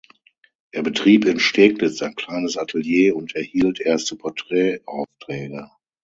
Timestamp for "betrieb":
0.81-1.25